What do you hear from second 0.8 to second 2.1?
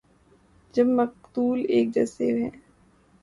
مقتول ایک